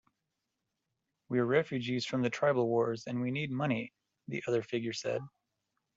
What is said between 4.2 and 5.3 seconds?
the other figure said.